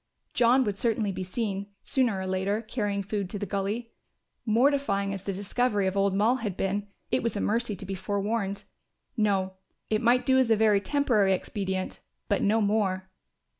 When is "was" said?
7.21-7.35